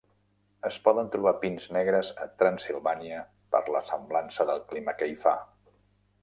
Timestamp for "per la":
3.57-3.83